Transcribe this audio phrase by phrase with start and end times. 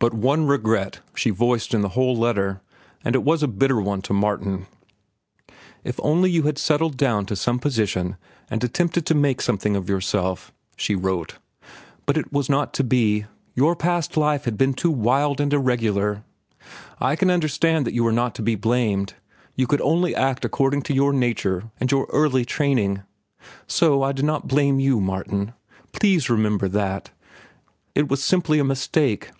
[0.00, 2.60] But one regret she voiced in the whole letter,
[3.06, 4.66] and it was a bitter one to Martin.
[5.82, 8.18] "If only you had settled down to some position
[8.50, 11.36] and attempted to make something of yourself," she wrote.
[12.04, 13.24] "But it was not to be.
[13.54, 16.22] Your past life had been too wild and irregular.
[17.00, 19.14] I can understand that you are not to be blamed.
[19.56, 23.00] You could act only according to your nature and your early training.
[23.66, 25.54] So I do not blame you, Martin.
[25.92, 27.08] Please remember that.
[27.94, 29.30] It was simply a mistake.